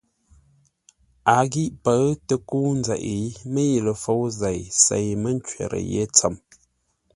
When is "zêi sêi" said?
4.39-5.09